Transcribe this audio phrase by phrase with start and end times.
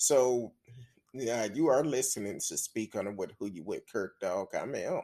[0.00, 0.52] So,
[1.12, 4.46] yeah, you are listening to Speak on It with Who You With, Kurt Dog.
[4.54, 5.02] I'm L.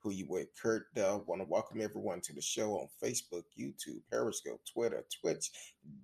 [0.00, 1.26] Who You With, Kurt Dog.
[1.26, 5.50] Want to welcome everyone to the show on Facebook, YouTube, Periscope, Twitter, Twitch.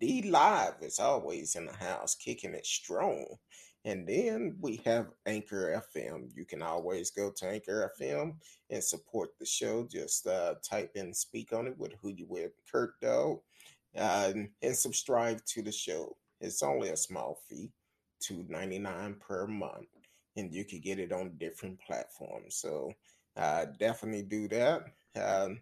[0.01, 3.25] D Live is always in the house, kicking it strong.
[3.85, 6.31] And then we have Anchor FM.
[6.35, 8.33] You can always go to Anchor FM
[8.69, 9.87] and support the show.
[9.89, 13.39] Just uh, type in Speak on It with Who You With, Kurt Dog,
[13.97, 16.17] uh, and subscribe to the show.
[16.41, 17.71] It's only a small fee,
[18.25, 19.89] two ninety nine per month,
[20.37, 22.57] and you can get it on different platforms.
[22.57, 22.93] So
[23.37, 24.85] uh, definitely do that.
[25.21, 25.61] Um,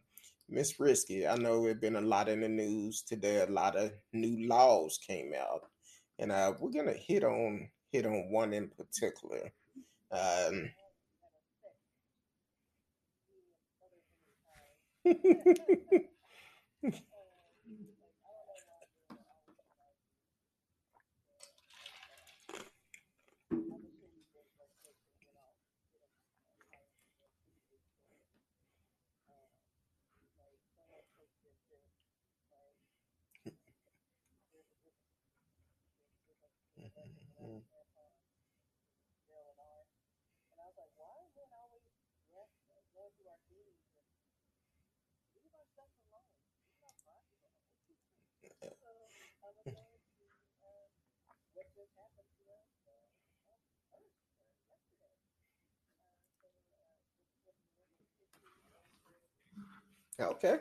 [0.48, 3.42] Miss Risky, I know it's been a lot in the news today.
[3.42, 5.62] A lot of new laws came out,
[6.18, 9.52] and uh, we're gonna hit on hit on one in particular.
[10.10, 10.70] Um,
[60.20, 60.58] okay.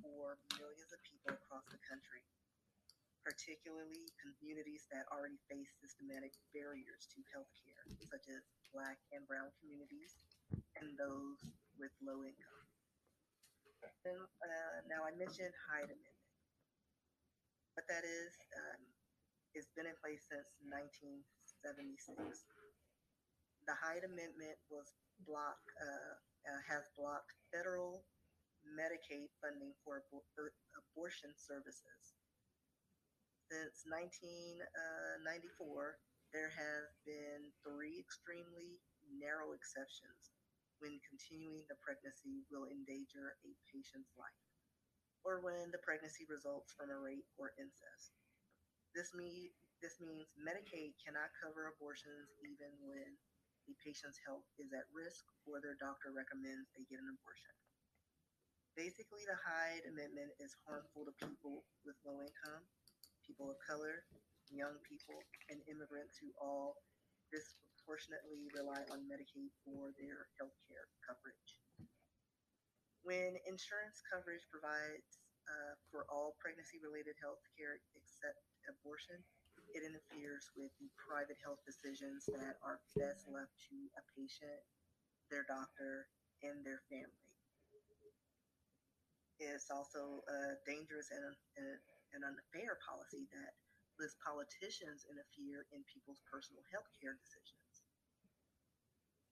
[0.00, 2.24] For millions of people across the country,
[3.24, 8.40] particularly communities that already face systematic barriers to health care, such as
[8.72, 10.16] Black and Brown communities
[10.80, 11.40] and those
[11.76, 12.64] with low income.
[14.08, 16.18] Uh, now I mentioned Hyde Amendment.
[17.76, 18.82] What that is, um,
[19.54, 22.18] it's been in place since 1976.
[23.68, 24.90] The Hyde Amendment was
[25.28, 26.14] block, uh,
[26.48, 28.02] uh, has blocked federal
[28.76, 32.12] Medicaid funding for abor- er, abortion services.
[33.50, 35.96] Since 1994,
[36.32, 40.32] there have been three extremely narrow exceptions
[40.80, 44.44] when continuing the pregnancy will endanger a patient's life,
[45.24, 48.12] or when the pregnancy results from a rape or incest.
[48.94, 53.16] This, me- this means Medicaid cannot cover abortions even when
[53.66, 57.52] the patient's health is at risk or their doctor recommends they get an abortion.
[58.78, 62.62] Basically, the Hyde Amendment is harmful to people with low income,
[63.26, 64.06] people of color,
[64.54, 65.18] young people,
[65.50, 66.78] and immigrants who all
[67.34, 71.50] disproportionately rely on Medicaid for their health care coverage.
[73.02, 78.38] When insurance coverage provides uh, for all pregnancy related health care except
[78.70, 79.18] abortion,
[79.74, 84.62] it interferes with the private health decisions that are best left to a patient,
[85.34, 86.06] their doctor,
[86.46, 87.27] and their family.
[89.38, 91.78] It's also a dangerous and, and,
[92.14, 93.54] and unfair policy that
[94.02, 97.86] lets politicians interfere in people's personal health care decisions.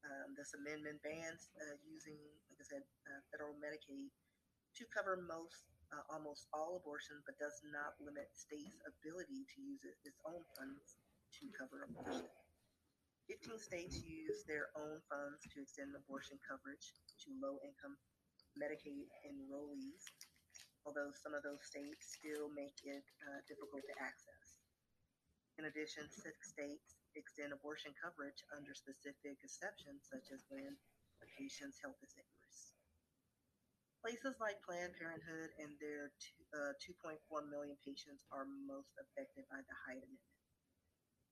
[0.06, 4.14] Um, this amendment bans uh, using, like I said, uh, federal Medicaid
[4.78, 9.82] to cover most, uh, almost all abortion, but does not limit states' ability to use
[9.82, 11.02] it, its own funds
[11.42, 12.30] to cover abortion.
[13.26, 16.94] 15 states use their own funds to extend abortion coverage
[17.26, 17.98] to low income
[18.56, 20.02] Medicaid enrollees,
[20.88, 24.56] although some of those states still make it uh, difficult to access.
[25.60, 30.72] In addition, six states extend abortion coverage under specific exceptions, such as when
[31.20, 32.76] a patient's health is at risk.
[34.04, 36.12] Places like Planned Parenthood and their
[36.52, 40.40] uh, 2.4 million patients are most affected by the Hyde Amendment.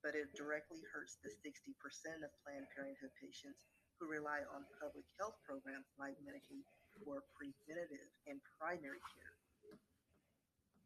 [0.00, 1.72] But it directly hurts the 60%
[2.20, 3.64] of Planned Parenthood patients
[3.96, 6.66] who rely on public health programs like Medicaid
[7.02, 9.34] for preventative and primary care.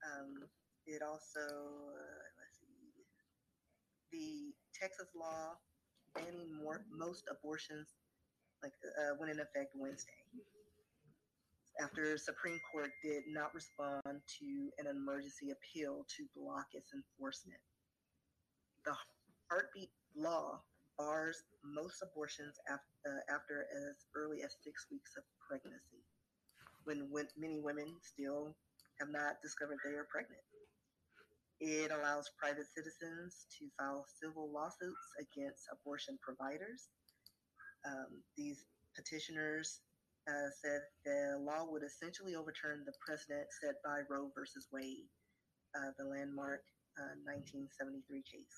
[0.06, 0.48] Um,
[0.86, 3.04] it also, uh, let's see,
[4.12, 5.58] the Texas law
[6.14, 7.92] banning more, most abortions
[8.62, 10.24] like uh, went in effect Wednesday
[11.80, 17.60] after Supreme Court did not respond to an emergency appeal to block its enforcement.
[18.84, 18.94] The
[19.50, 20.62] heartbeat law
[20.98, 26.02] bars most abortions after, uh, after as early as six weeks of pregnancy,
[26.84, 28.56] when, when many women still
[29.00, 30.42] have not discovered they are pregnant.
[31.60, 36.90] It allows private citizens to file civil lawsuits against abortion providers.
[37.86, 39.80] Um, these petitioners
[40.28, 45.10] uh, said the law would essentially overturn the precedent set by Roe versus Wade,
[45.74, 46.62] uh, the landmark
[46.98, 48.56] uh, 1973 case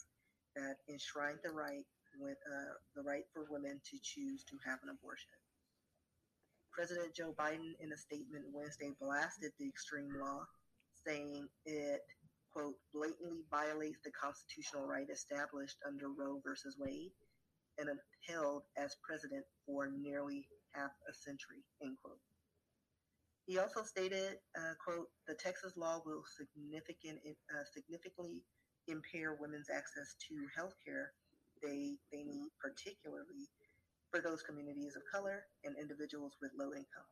[0.56, 1.86] that enshrined the right
[2.18, 5.30] with uh, the right for women to choose to have an abortion.
[6.72, 10.46] President Joe Biden, in a statement Wednesday, blasted the extreme law,
[11.06, 12.00] saying it,
[12.52, 17.12] quote, blatantly violates the constitutional right established under Roe versus Wade
[17.78, 22.20] and upheld as president for nearly half a century, end quote.
[23.46, 28.42] He also stated, uh, quote, the Texas law will significant, uh, significantly
[28.86, 31.12] impair women's access to health care
[31.62, 33.48] they, they need, particularly
[34.10, 37.08] for those communities of color and individuals with low income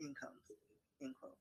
[0.00, 0.50] incomes,
[1.02, 1.38] end quote.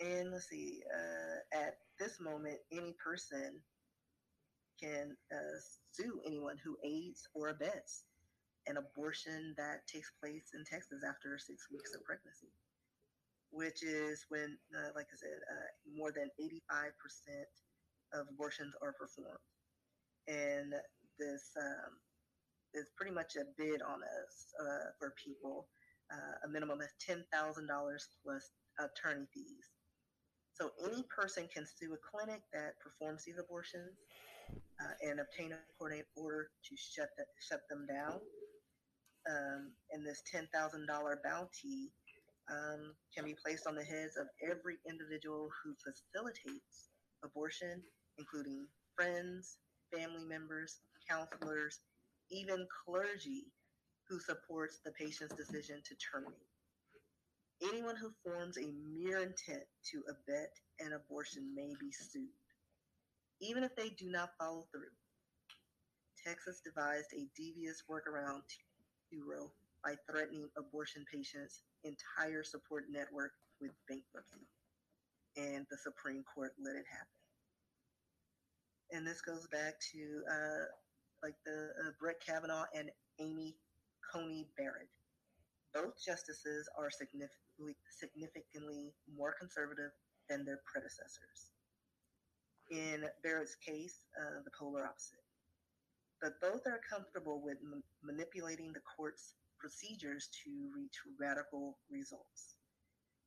[0.00, 3.60] And let's see, uh, at this moment, any person
[4.80, 5.58] can uh,
[5.92, 8.04] sue anyone who aids or abets
[8.66, 12.48] an abortion that takes place in Texas after six weeks of pregnancy,
[13.50, 16.94] which is when, uh, like I said, uh, more than 85%
[18.14, 19.42] of abortions are performed
[20.28, 20.72] and
[21.18, 21.92] this um,
[22.74, 25.68] is pretty much a bid on us uh, for people,
[26.12, 29.68] uh, a minimum of ten thousand dollars plus attorney fees.
[30.54, 33.98] So any person can sue a clinic that performs these abortions
[34.80, 38.20] uh, and obtain a court order to shut the, shut them down.
[39.28, 41.92] Um, and this ten thousand dollar bounty
[42.50, 46.90] um, can be placed on the heads of every individual who facilitates
[47.24, 47.82] abortion,
[48.18, 49.56] including friends,
[49.92, 51.80] family members, counselors,
[52.30, 53.46] even clergy
[54.08, 56.48] who supports the patient's decision to terminate.
[57.62, 62.28] Anyone who forms a mere intent to abet an abortion may be sued,
[63.40, 64.92] even if they do not follow through.
[66.26, 69.52] Texas devised a devious workaround to Roe
[69.84, 74.46] by threatening abortion patients' entire support network with bankruptcy,
[75.36, 77.21] and the Supreme Court let it happen
[78.92, 80.64] and this goes back to uh,
[81.22, 83.56] like the uh, Brett Kavanaugh and Amy
[84.12, 84.88] Coney Barrett.
[85.74, 89.90] Both justices are significantly significantly more conservative
[90.28, 91.50] than their predecessors.
[92.70, 95.24] In Barrett's case, uh, the polar opposite.
[96.20, 102.56] But both are comfortable with m- manipulating the court's procedures to reach radical results.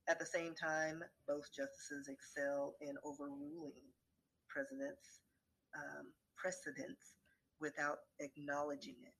[0.07, 3.81] At the same time, both justices excel in overruling
[4.49, 5.24] presidents
[5.75, 7.15] um, precedence
[7.59, 9.13] without acknowledging it.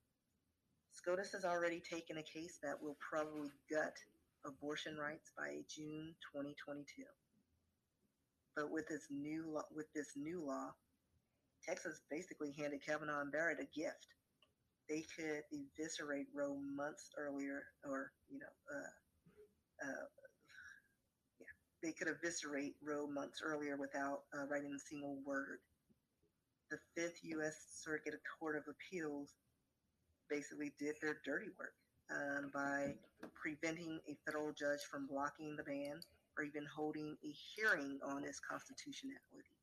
[0.92, 3.96] SCOTUS has already taken a case that will probably gut
[4.46, 7.04] abortion rights by June 2022.
[8.56, 10.72] But with this new law, with this new law,
[11.68, 14.08] Texas basically handed Kavanaugh and Barrett a gift.
[14.88, 20.06] They could eviscerate Roe months earlier, or you know, uh, uh,
[21.40, 25.60] yeah, they could eviscerate Roe months earlier without uh, writing a single word.
[26.72, 27.56] The Fifth U.S.
[27.84, 29.34] Circuit Court of Appeals
[30.30, 31.74] basically did their dirty work
[32.10, 32.96] um, by
[33.34, 36.00] preventing a federal judge from blocking the ban
[36.38, 39.54] or even holding a hearing on its constitutionality.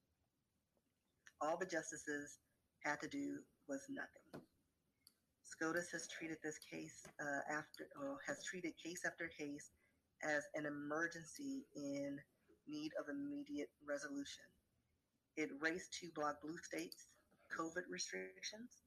[1.40, 2.38] All the justices
[2.84, 4.46] had to do was nothing.
[5.44, 9.70] SCOTUS has treated this case uh, after, or has treated case after case
[10.22, 12.18] as an emergency in
[12.66, 14.44] need of immediate resolution.
[15.36, 17.06] It raced to block blue states'
[17.58, 18.82] COVID restrictions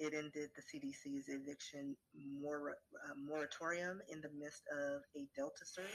[0.00, 1.96] it ended the CDC's eviction
[2.40, 5.86] mor- uh, moratorium in the midst of a Delta surge,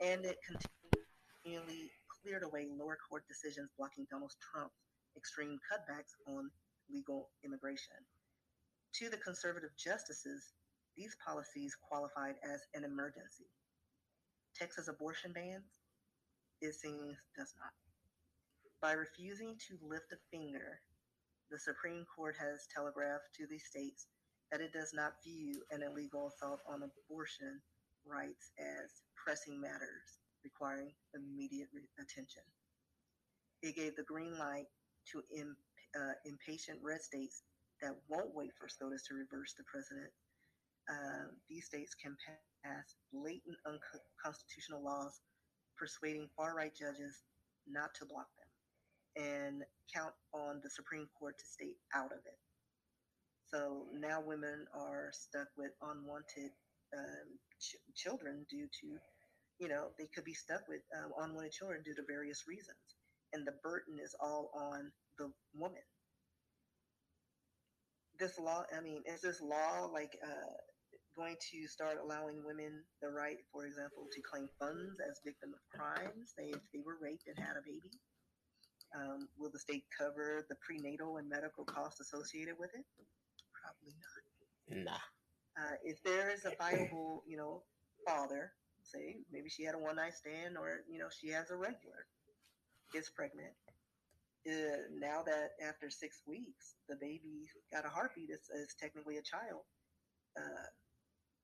[0.00, 1.90] and it continually
[2.22, 4.78] cleared away lower court decisions blocking Donald Trump's
[5.16, 6.50] extreme cutbacks on
[6.88, 7.98] legal immigration.
[8.94, 10.52] To the conservative justices,
[10.96, 13.50] these policies qualified as an emergency.
[14.54, 15.80] Texas abortion bans,
[16.60, 17.91] it seems, does not.
[18.82, 20.80] By refusing to lift a finger
[21.52, 24.08] the Supreme Court has telegraphed to the states
[24.50, 27.62] that it does not view an illegal assault on abortion
[28.04, 31.68] rights as pressing matters requiring immediate
[32.00, 32.42] attention.
[33.62, 34.66] It gave the green light
[35.12, 35.56] to imp,
[35.94, 37.44] uh, impatient red states
[37.82, 40.10] that won't wait for SCOTUS to reverse the president.
[40.90, 42.16] Uh, these states can
[42.64, 45.20] pass blatant unconstitutional laws
[45.78, 47.22] persuading far right judges
[47.68, 48.41] not to block them
[49.16, 49.62] and
[49.94, 52.38] count on the Supreme Court to stay out of it.
[53.52, 56.52] So now women are stuck with unwanted
[56.96, 57.28] um,
[57.60, 58.86] ch- children due to,
[59.58, 62.80] you know, they could be stuck with um, unwanted children due to various reasons.
[63.34, 65.84] And the burden is all on the woman.
[68.18, 70.52] This law, I mean, is this law like uh,
[71.16, 75.60] going to start allowing women the right, for example, to claim funds as victim of
[75.78, 77.92] crimes, say if they were raped and had a baby?
[78.94, 82.84] Um, will the state cover the prenatal and medical costs associated with it?
[83.56, 84.84] Probably not.
[84.84, 85.04] Nah.
[85.56, 87.62] Uh, if there is a viable, you know,
[88.06, 91.56] father, say maybe she had a one night stand, or you know she has a
[91.56, 92.06] regular,
[92.94, 93.52] is pregnant.
[94.48, 99.22] Uh, now that after six weeks the baby got a heartbeat, is, is technically a
[99.22, 99.62] child.
[100.36, 100.66] Uh,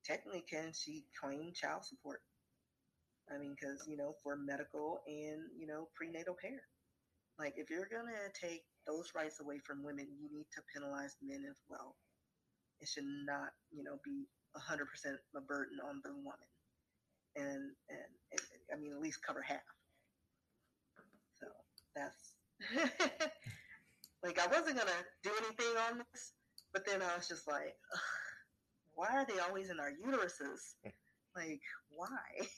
[0.05, 2.21] technically, can she claim child support?
[3.31, 6.63] I mean, because you know, for medical and you know prenatal care.
[7.39, 11.17] Like, if you're going to take those rights away from women, you need to penalize
[11.23, 11.95] men as well.
[12.81, 14.27] It should not, you know, be
[14.57, 14.83] 100%
[15.37, 16.51] a burden on the woman.
[17.37, 18.41] And, and, and
[18.73, 19.63] I mean, at least cover half.
[21.41, 21.47] So
[21.95, 22.35] that's
[24.25, 26.33] like, I wasn't going to do anything on this,
[26.73, 27.77] but then I was just like,
[28.95, 30.75] why are they always in our uteruses?
[31.37, 32.49] Like, why?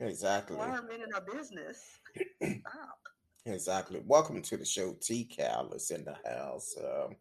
[0.00, 0.56] Exactly.
[0.56, 1.78] Why are men in our business?
[2.42, 3.00] Stop.
[3.46, 4.02] Exactly.
[4.04, 4.96] Welcome to the show.
[5.00, 6.74] T Cal is in the house.
[6.82, 7.14] Um,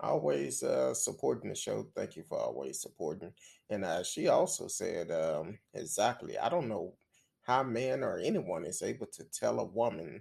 [0.00, 1.86] always uh, supporting the show.
[1.94, 3.32] Thank you for always supporting.
[3.70, 6.94] And uh, she also said, um, exactly, I don't know
[7.42, 10.20] how men or anyone is able to tell a woman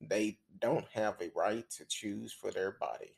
[0.00, 3.14] they don't have a right to choose for their body,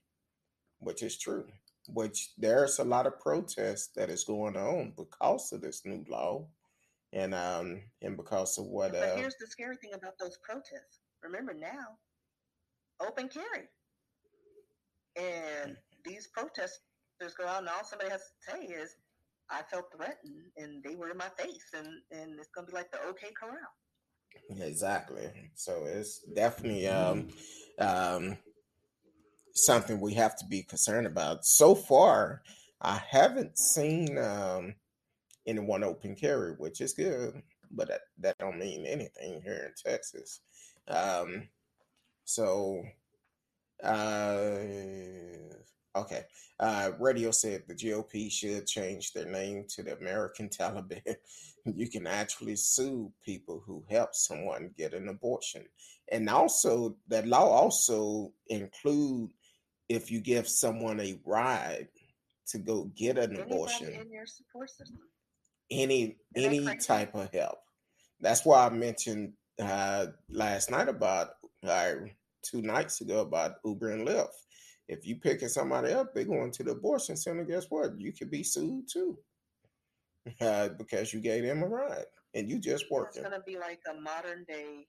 [0.81, 1.47] which is true.
[1.87, 6.47] Which there's a lot of protest that is going on because of this new law,
[7.13, 8.93] and um, and because of what.
[8.93, 11.99] But uh, here's the scary thing about those protests remember now,
[13.01, 13.69] open carry.
[15.17, 16.81] And these protesters
[17.37, 18.97] go out and all somebody has to say is,
[19.51, 22.93] I felt threatened and they were in my face and, and it's gonna be like
[22.93, 23.57] the OK Corral.
[24.61, 25.29] Exactly.
[25.55, 27.29] So it's definitely um,
[27.79, 28.39] um,
[29.55, 31.45] something we have to be concerned about.
[31.45, 32.43] So far,
[32.81, 34.75] I haven't seen um,
[35.47, 40.41] anyone open carry, which is good, but that, that don't mean anything here in Texas.
[40.91, 41.49] Um,
[42.25, 42.83] so,
[43.83, 44.57] uh,
[45.97, 46.25] okay.
[46.59, 51.17] Uh, radio said the GOP should change their name to the American Taliban.
[51.65, 55.65] you can actually sue people who help someone get an abortion,
[56.13, 59.31] and also that law also include
[59.89, 61.89] if you give someone a ride
[62.49, 63.89] to go get an Anybody abortion.
[63.95, 64.99] in your support system.
[65.71, 67.59] Any any type of help.
[68.21, 71.31] That's why I mentioned uh, last night about
[71.67, 71.93] uh,
[72.43, 74.29] two nights ago about Uber and Lyft.
[74.89, 77.45] If you picking somebody up, they going to the abortion center.
[77.45, 77.99] Guess what?
[78.01, 79.19] You could be sued too
[80.41, 83.23] uh, because you gave them a ride and you just working.
[83.23, 84.87] It's going to be like a modern day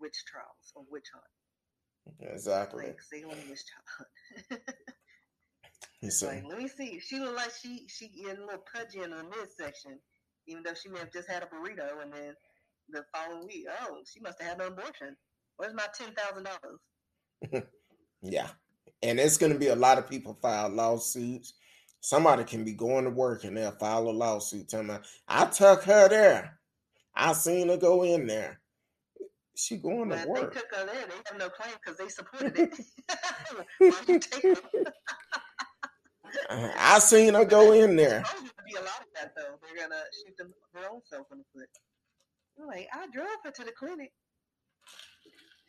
[0.00, 2.32] witch trials or witch hunt.
[2.32, 2.86] Exactly.
[2.86, 3.64] Like Salem witch
[3.98, 4.62] hunt.
[6.00, 7.00] It's like, let me see.
[7.00, 9.98] She look like she she getting a little pudgy in the midsection,
[10.46, 12.34] even though she may have just had a burrito, and then
[12.90, 15.16] the following week, oh, she must have had an abortion.
[15.56, 17.64] Where's my ten thousand dollars?
[18.22, 18.48] yeah.
[19.02, 21.54] And it's going to be a lot of people file lawsuits.
[22.00, 24.96] Somebody can be going to work and they'll file a lawsuit telling me,
[25.28, 26.58] I took her there.
[27.14, 28.60] I seen her go in there.
[29.56, 32.08] She going But to if they took her there, they have no claim because they
[32.08, 32.80] supported it.
[33.78, 34.92] Why you take her?
[36.78, 38.22] I seen her go in there.
[38.24, 39.58] Oh, you be a lot of that though.
[39.62, 41.68] They're gonna shoot them their own self in the foot.
[42.58, 44.12] I'm like, I drove her to the clinic.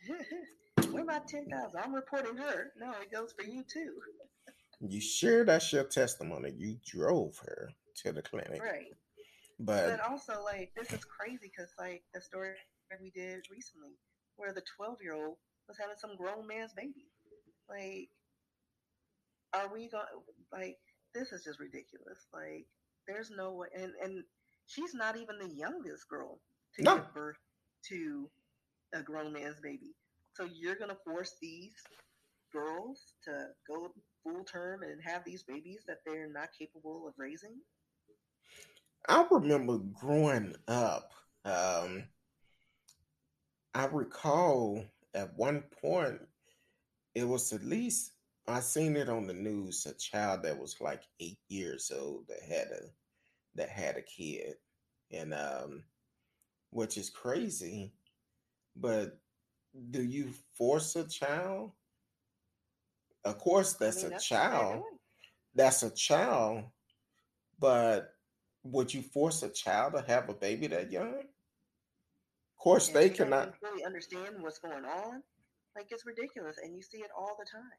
[0.92, 1.80] Where my ten thousand?
[1.82, 2.72] I'm reporting her.
[2.78, 3.94] No, it goes for you too.
[4.80, 6.52] You sure that's your testimony?
[6.56, 7.70] You drove her
[8.02, 8.62] to the clinic.
[8.62, 8.94] Right.
[9.58, 12.54] But But also, like, this is crazy because, like, the story
[12.90, 13.90] that we did recently,
[14.36, 15.36] where the 12 year old
[15.68, 17.06] was having some grown man's baby.
[17.68, 18.08] Like,
[19.52, 20.06] are we going,
[20.50, 20.78] like,
[21.14, 22.26] this is just ridiculous.
[22.32, 22.66] Like,
[23.06, 24.24] there's no way, and, and
[24.66, 26.40] she's not even the youngest girl
[26.76, 26.96] to No.
[26.96, 27.36] give birth
[27.88, 28.30] to
[28.94, 29.94] a grown man's baby.
[30.34, 31.74] So you're going to force these
[32.52, 37.56] girls to go full term and have these babies that they're not capable of raising?
[39.08, 41.12] I remember growing up.
[41.44, 42.04] Um,
[43.74, 44.84] I recall
[45.14, 46.20] at one point
[47.14, 48.12] it was at least
[48.46, 52.42] I seen it on the news a child that was like eight years old that
[52.42, 52.80] had a
[53.54, 54.54] that had a kid,
[55.10, 55.82] and um,
[56.70, 57.92] which is crazy.
[58.76, 59.18] But
[59.90, 61.72] do you force a child?
[63.24, 64.82] Of course, I that's mean, a that's child.
[65.54, 66.64] That's a child,
[67.58, 68.14] but
[68.62, 71.14] would you force a child to have a baby that young?
[71.14, 73.54] Of course, and they cannot.
[73.62, 75.22] really understand what's going on.
[75.76, 77.78] Like it's ridiculous, and you see it all the time.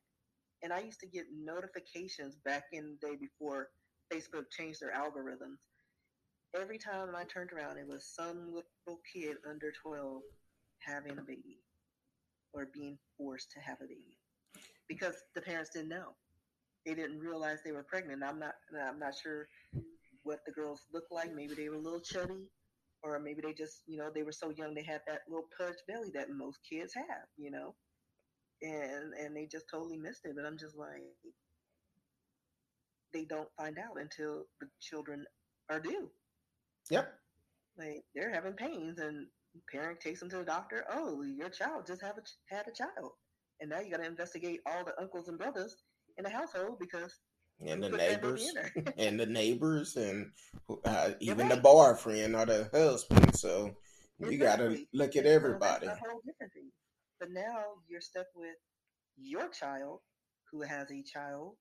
[0.64, 3.70] And I used to get notifications back in the day before
[4.14, 5.58] Facebook changed their algorithms.
[6.54, 10.22] Every time I turned around, it was some little kid under twelve
[10.80, 11.60] having a baby
[12.54, 14.18] or being forced to have a baby
[14.90, 16.16] because the parents didn't know.
[16.86, 18.24] They didn't realize they were pregnant.
[18.24, 18.54] I'm not.
[18.86, 19.48] I'm not sure
[20.24, 21.34] what the girls looked like.
[21.34, 22.50] Maybe they were a little chubby,
[23.04, 25.78] or maybe they just, you know, they were so young they had that little pudge
[25.88, 27.76] belly that most kids have, you know,
[28.62, 30.34] and and they just totally missed it.
[30.36, 31.02] But I'm just like,
[33.14, 35.24] they don't find out until the children
[35.70, 36.10] are due.
[36.92, 37.14] Yep.
[37.78, 39.28] Like they're having pains, and
[39.72, 40.86] parent takes them to the doctor.
[40.92, 43.12] Oh, your child just have a, had a child,
[43.62, 45.76] and now you got to investigate all the uncles and brothers
[46.18, 47.18] in the household because
[47.66, 48.54] And the put that baby neighbors,
[48.98, 50.32] and the neighbors, and
[50.86, 51.64] uh, even the right.
[51.64, 53.36] boyfriend or the husband.
[53.36, 53.74] So
[54.20, 55.88] you got to look at so everybody.
[55.88, 56.72] A whole different thing.
[57.20, 58.56] But now you're stuck with
[59.18, 60.00] your child
[60.52, 61.56] who has a child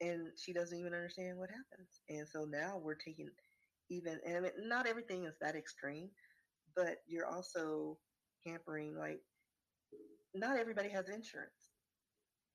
[0.00, 2.00] and she doesn't even understand what happens.
[2.08, 3.30] And so now we're taking
[3.90, 6.10] even, and I mean, not everything is that extreme,
[6.76, 7.98] but you're also
[8.46, 9.20] hampering, like,
[10.34, 11.70] not everybody has insurance.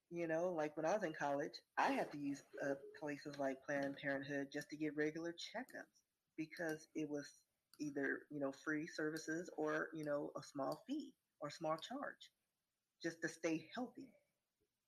[0.10, 3.58] You know, like when I was in college, I had to use uh, places like
[3.66, 5.96] Planned Parenthood just to get regular checkups
[6.38, 7.28] because it was
[7.80, 12.30] either you know free services or you know a small fee or small charge
[13.04, 14.10] just to stay healthy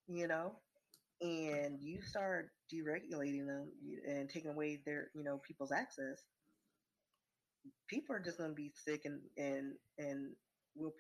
[0.07, 0.55] you know
[1.23, 3.69] and you start deregulating them
[4.07, 6.21] and taking away their you know people's access
[7.89, 10.33] people are just going to be sick and and and
[10.75, 10.93] will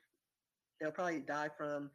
[0.79, 1.91] they'll probably die from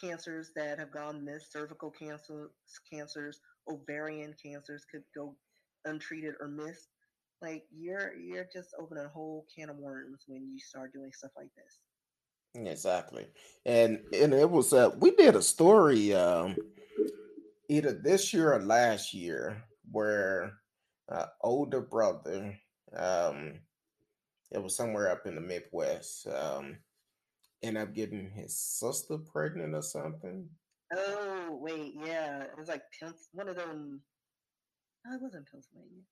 [0.00, 2.50] cancers that have gone missed cervical cancer
[2.92, 5.36] cancers ovarian cancers could go
[5.84, 6.88] untreated or missed
[7.42, 11.32] like you're you're just opening a whole can of worms when you start doing stuff
[11.36, 11.78] like this
[12.54, 13.26] Exactly.
[13.64, 16.56] And and it was uh we did a story um
[17.68, 20.52] either this year or last year where
[21.10, 22.54] uh older brother
[22.96, 23.54] um
[24.50, 26.76] it was somewhere up in the Midwest um
[27.62, 30.48] ended up getting his sister pregnant or something.
[30.96, 34.00] oh wait yeah it was like Pens- one of them
[35.06, 36.02] no it wasn't pennsylvania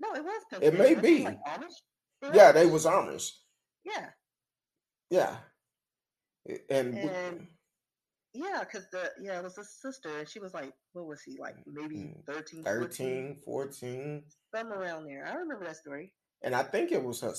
[0.00, 1.24] no it was It may be.
[1.24, 3.30] like amish Yeah, they was Amish.
[3.84, 4.06] yeah
[5.10, 5.36] Yeah.
[6.70, 7.46] And And-
[8.34, 11.36] yeah because the yeah it was a sister and she was like what was she
[11.40, 14.22] like maybe Mm, 13 14 14.
[14.54, 16.12] somewhere around there i remember that story
[16.42, 17.34] And I think it was her.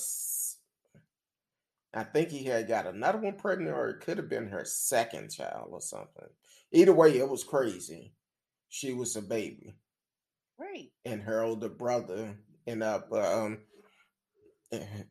[1.94, 5.30] I think he had got another one pregnant, or it could have been her second
[5.30, 6.28] child or something.
[6.72, 8.14] Either way, it was crazy.
[8.68, 9.74] She was a baby,
[10.58, 13.58] right and her older brother ended up um,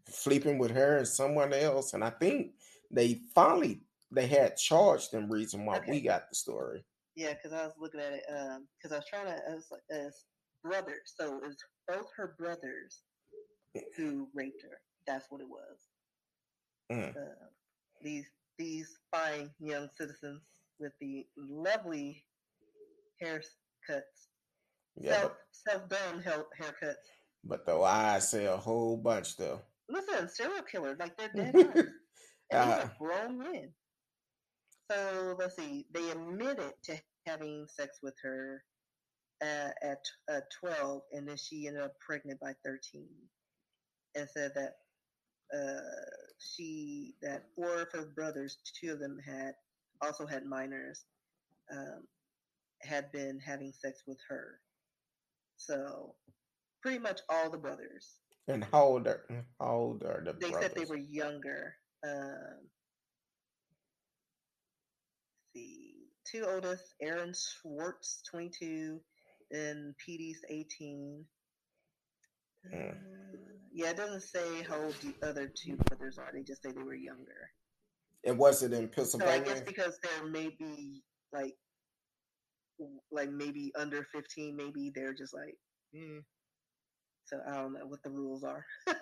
[0.09, 1.93] sleeping with her and someone else.
[1.93, 2.53] And I think
[2.89, 5.31] they finally they had charged them.
[5.31, 5.91] Reason why Okay.
[5.91, 6.83] we got the story.
[7.15, 8.23] Yeah, because I was looking at it.
[8.29, 10.25] Um, because I was trying to as as
[10.63, 11.13] brothers.
[11.17, 13.03] So it was both her brothers
[13.95, 14.79] who raped her.
[15.07, 15.77] That's what it was.
[16.91, 17.15] Mm.
[17.15, 17.45] Uh,
[18.01, 18.25] these
[18.57, 20.41] these fine young citizens
[20.79, 22.23] with the lovely
[23.23, 23.41] haircuts,
[24.99, 26.95] Yeah, self self done haircuts.
[27.43, 29.61] but, the eyes say a whole bunch though.
[29.89, 31.55] Listen, serial killers, like they're dead.
[31.55, 31.87] And these
[32.53, 33.73] Uh, are grown men.
[34.91, 35.85] So let's see.
[35.93, 38.63] They admitted to having sex with her
[39.41, 43.05] uh, at uh, 12, and then she ended up pregnant by 13,
[44.15, 44.73] and said that
[45.57, 49.53] uh, she that four of her brothers, two of them had
[50.01, 51.05] also had minors,
[51.71, 52.03] um,
[52.81, 54.59] had been having sex with her.
[55.57, 56.15] So
[56.81, 58.15] pretty much all the brothers.
[58.47, 59.23] and how old are
[59.59, 60.71] how old are the They brothers?
[60.71, 61.75] said they were younger.
[62.05, 62.67] Um,
[65.53, 65.67] the
[66.31, 68.99] two oldest, Aaron Schwartz, 22,
[69.51, 71.25] and Petey's 18.
[72.73, 72.91] Mm.
[72.91, 72.93] Uh,
[73.73, 76.29] yeah, it doesn't say how old the other two brothers are.
[76.33, 77.49] They just say they were younger.
[78.25, 79.45] And was it in So I Pennsylvania?
[79.45, 81.55] guess because there may be like,
[83.11, 85.55] like maybe under 15, maybe they're just like,
[85.95, 86.19] mm.
[87.25, 88.65] so I don't know what the rules are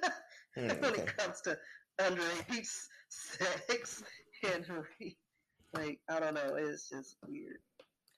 [0.55, 1.01] when okay.
[1.01, 1.57] it comes to
[1.99, 2.69] underage
[3.09, 4.03] sex
[4.43, 4.65] and
[4.99, 5.17] rape.
[5.73, 7.57] Like I don't know, it's just weird.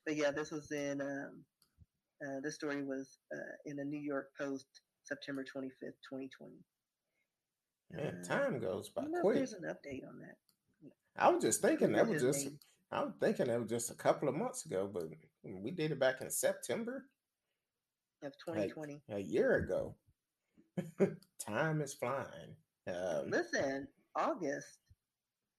[0.06, 1.44] But yeah, this was in um,
[2.26, 4.66] uh, this story was uh, in the New York Post,
[5.04, 6.64] September twenty fifth, twenty twenty.
[7.92, 9.36] Man, Uh, time goes by I don't know if quick.
[9.36, 10.36] there's an update on that.
[11.18, 12.58] I was just thinking that was just name.
[12.90, 15.04] I was thinking that was just a couple of months ago, but
[15.44, 17.04] we did it back in September,
[18.24, 19.02] of twenty twenty.
[19.10, 19.94] a year ago.
[21.46, 22.56] Time is flying.
[22.88, 23.86] Um, Listen,
[24.16, 24.78] August.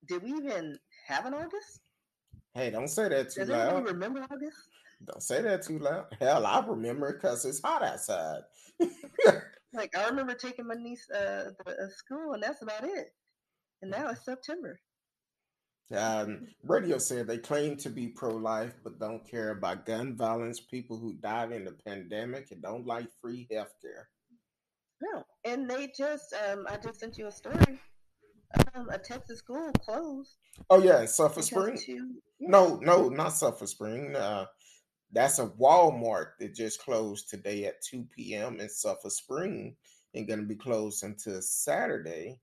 [0.08, 0.78] Did we even
[1.08, 1.82] have an August?
[2.56, 3.86] Hey, don't say that too Does loud.
[3.86, 4.58] remember August?
[5.06, 6.06] Don't say that too loud.
[6.20, 8.42] Hell, I remember because it's hot outside.
[9.74, 13.08] Like I remember taking my niece uh, to uh, school, and that's about it.
[13.82, 14.80] And now it's September.
[15.96, 20.98] Um, radio said they claim to be pro-life, but don't care about gun violence, people
[20.98, 24.10] who died in the pandemic, and don't like free health care.
[25.02, 27.80] No, and they just um, I just sent you a story.
[28.76, 30.36] Um, a Texas school closed.
[30.70, 31.78] Oh yeah, because Spring.
[31.78, 32.50] two- yeah.
[32.50, 34.16] No, no, not Sulphur Spring.
[34.16, 34.46] Uh,
[35.12, 38.60] that's a Walmart that just closed today at 2 p.m.
[38.60, 39.76] in Sulphur Spring
[40.14, 42.40] and going to be closed until Saturday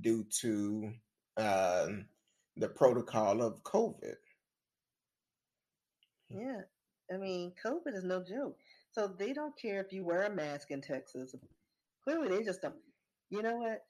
[0.00, 0.92] due to
[1.38, 2.06] um,
[2.56, 4.16] the protocol of COVID.
[6.28, 6.60] Yeah,
[7.12, 8.58] I mean, COVID is no joke.
[8.92, 11.34] So they don't care if you wear a mask in Texas.
[12.04, 12.74] Clearly, they just don't.
[13.30, 13.84] You know what?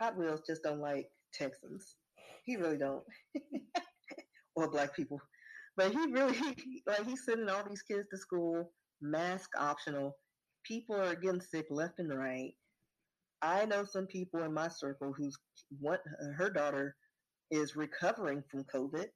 [0.00, 1.96] Hot Wheels just don't like Texans.
[2.44, 3.04] He really don't,
[4.56, 5.20] or black people.
[5.76, 6.36] But he really
[6.86, 10.16] like he's sending all these kids to school, mask optional.
[10.64, 12.52] People are getting sick left and right.
[13.42, 15.38] I know some people in my circle who's
[15.78, 15.98] one
[16.36, 16.96] her daughter
[17.50, 19.06] is recovering from COVID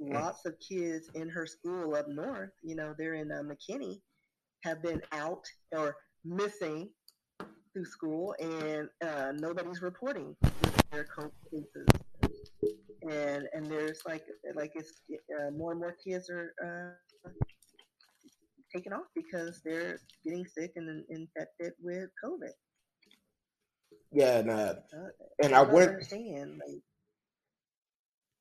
[0.00, 4.00] lots of kids in her school up north, you know, they're in uh, McKinney,
[4.64, 6.88] have been out or missing
[7.76, 10.34] through school, and uh, nobody's reporting
[10.90, 11.86] their COVID cases.
[13.02, 15.02] And and there's like like it's
[15.38, 17.30] uh, more and more kids are uh,
[18.74, 22.52] taken off because they're getting sick and in- infected with COVID.
[24.10, 25.08] Yeah, and, uh, Uh,
[25.42, 26.82] and I don't went understand like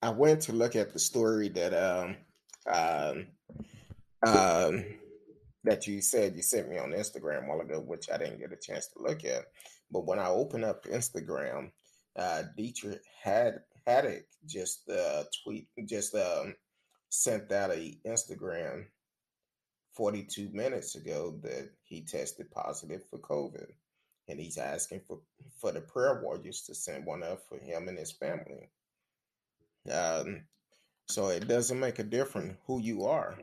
[0.02, 2.16] I went to look at the story that um
[2.72, 3.28] um
[4.26, 4.86] um
[5.66, 8.54] that you said you sent me on Instagram a while ago, which I didn't get
[8.54, 9.46] a chance to look at.
[9.92, 11.72] But when I opened up Instagram,
[12.18, 16.56] uh Dietrich had Haddon just uh tweet just um
[17.10, 18.86] sent out a Instagram
[19.96, 23.68] 42 minutes ago that he tested positive for COVID.
[24.28, 25.20] And he's asking for,
[25.62, 28.70] for the prayer warriors to send one up for him and his family.
[29.92, 30.42] Um,
[31.08, 33.38] so it doesn't make a difference who you are.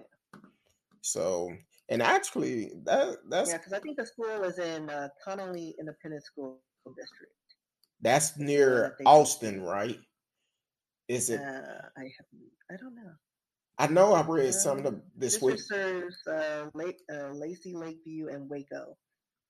[1.00, 1.52] So,
[1.92, 6.24] and actually, that that's yeah, because I think the school is in uh, Connally Independent
[6.24, 6.60] School
[6.96, 7.32] District.
[8.00, 9.98] that's near Austin, right?
[11.08, 11.40] Is Uh, it?
[11.40, 12.26] I have,
[12.70, 13.12] I don't know.
[13.78, 15.60] I know I read some of Uh, the this week.
[15.60, 18.96] serves uh, Lake, uh, Lacy, Lakeview, and Waco.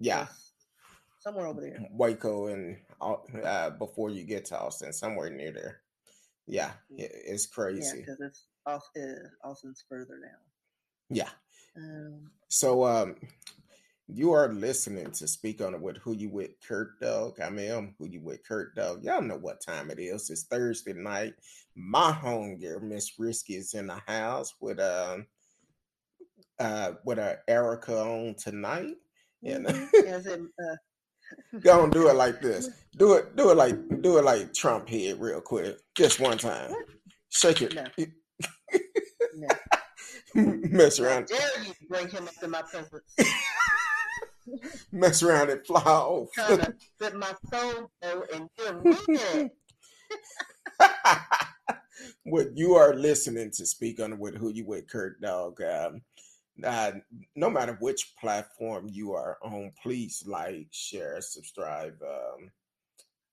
[0.00, 0.52] Yeah, It's
[1.20, 1.78] somewhere over there.
[1.90, 5.82] Waco and uh, before you get to Austin, somewhere near there.
[6.46, 8.00] Yeah, it, it's Yeah, crazy.
[8.00, 10.38] because it's off, uh, Austin's further now.
[11.10, 11.30] Yeah.
[11.76, 13.16] Um, So um
[14.08, 17.40] You are listening to Speak On It with Who You With Kurt Dog.
[17.40, 19.04] I am Who You With Kurt Dog.
[19.04, 20.28] Y'all know what time it is.
[20.30, 21.34] It's Thursday night.
[21.74, 25.26] My home girl, Miss Risky, is in the house with um
[26.58, 28.94] uh with uh, Erica on tonight.
[29.44, 30.06] And Mm-hmm.
[30.06, 30.76] As in, uh,
[31.82, 32.68] and do it like this.
[32.96, 35.78] Do it, do it like do it like Trump head real quick.
[35.94, 36.72] Just one time.
[37.30, 37.74] Shake it.
[37.74, 37.84] No.
[39.34, 39.48] no.
[40.70, 41.26] mess How around.
[41.26, 43.02] dare you bring him up in my presence?
[44.92, 46.28] Mess around and fly off.
[46.34, 48.48] Trying to put my soul and
[49.08, 49.52] it.
[52.24, 55.60] what you are listening to speak on with who you with Kurt Dog.
[55.62, 56.02] Um,
[56.64, 56.92] uh,
[57.34, 62.50] no matter which platform you are on, please like, share, subscribe, um,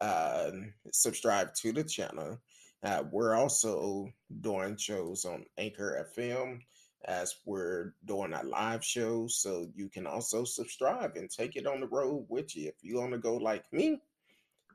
[0.02, 0.52] uh,
[0.92, 2.40] subscribe to the channel.
[2.82, 4.08] Uh, we're also
[4.40, 6.62] doing shows on Anchor FM
[7.06, 9.28] as we're doing our live show.
[9.28, 12.68] so you can also subscribe and take it on the road with you.
[12.68, 14.02] If you want to go like me,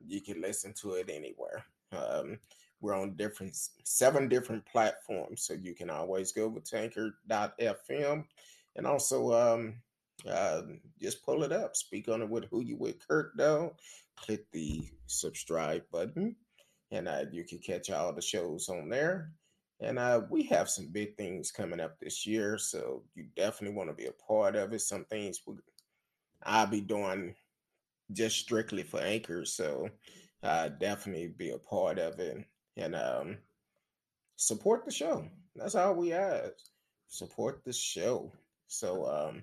[0.07, 1.65] you can listen to it anywhere.
[1.93, 2.39] Um,
[2.81, 8.25] we're on different seven different platforms, so you can always go to anchor.fm
[8.77, 9.75] and also um,
[10.29, 10.63] uh,
[11.01, 11.77] just pull it up.
[11.77, 13.75] Speak on it with who you with Kurt though.
[14.17, 16.37] Click the subscribe button,
[16.91, 19.31] and uh, you can catch all the shows on there.
[19.85, 23.91] And uh, we have some big things coming up this year, so you definitely want
[23.91, 24.81] to be a part of it.
[24.81, 25.57] Some things we,
[26.43, 27.35] I'll be doing
[28.13, 29.89] just strictly for anchors, so
[30.43, 32.45] uh, definitely be a part of it
[32.77, 33.39] and um,
[34.37, 35.29] support the show.
[35.55, 36.53] That's all we ask.
[37.09, 38.33] Support the show.
[38.67, 39.43] So um,